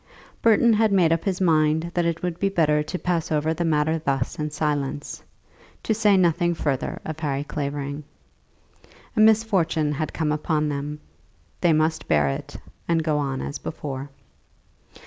Burton 0.41 0.73
had 0.73 0.91
made 0.91 1.13
up 1.13 1.23
his 1.23 1.39
mind 1.39 1.91
that 1.93 2.07
it 2.07 2.23
would 2.23 2.39
be 2.39 2.49
better 2.49 2.81
to 2.81 2.97
pass 2.97 3.31
over 3.31 3.53
the 3.53 3.63
matter 3.63 3.99
thus 3.99 4.39
in 4.39 4.49
silence, 4.49 5.21
to 5.83 5.93
say 5.93 6.17
nothing 6.17 6.55
further 6.55 6.99
of 7.05 7.19
Harry 7.19 7.43
Clavering. 7.43 8.03
A 9.15 9.19
misfortune 9.19 9.91
had 9.91 10.11
come 10.11 10.31
upon 10.31 10.69
them. 10.69 10.99
They 11.61 11.71
must 11.71 12.07
bear 12.07 12.29
it, 12.29 12.57
and 12.87 13.03
go 13.03 13.19
on 13.19 13.43
as 13.43 13.59
before. 13.59 14.09